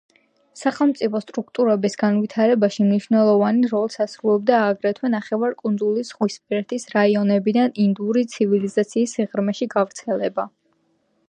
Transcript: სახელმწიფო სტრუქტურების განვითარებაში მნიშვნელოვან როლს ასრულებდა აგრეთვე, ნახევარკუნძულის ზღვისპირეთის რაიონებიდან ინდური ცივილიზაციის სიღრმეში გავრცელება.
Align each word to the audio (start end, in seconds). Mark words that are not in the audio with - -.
სახელმწიფო 0.59 1.19
სტრუქტურების 1.23 1.95
განვითარებაში 2.03 2.87
მნიშვნელოვან 2.87 3.59
როლს 3.73 3.99
ასრულებდა 4.07 4.63
აგრეთვე, 4.71 5.13
ნახევარკუნძულის 5.17 6.11
ზღვისპირეთის 6.15 6.91
რაიონებიდან 6.97 7.79
ინდური 7.87 8.27
ცივილიზაციის 8.35 9.17
სიღრმეში 9.21 9.71
გავრცელება. 9.77 10.51